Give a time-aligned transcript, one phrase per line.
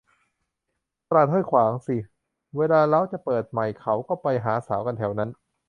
[1.07, 1.97] ตลาดห้วยขวางสิ
[2.57, 5.29] เวลาเล้าจะเปิดใหม่เขาก็ไปหาสาวกันแถวนั้น